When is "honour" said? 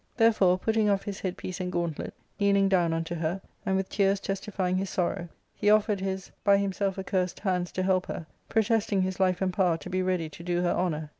10.71-11.09